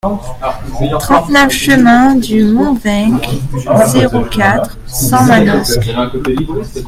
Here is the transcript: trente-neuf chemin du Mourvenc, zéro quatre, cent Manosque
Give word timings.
trente-neuf 0.99 1.51
chemin 1.51 2.15
du 2.15 2.41
Mourvenc, 2.45 3.19
zéro 3.85 4.21
quatre, 4.23 4.75
cent 4.87 5.23
Manosque 5.25 5.91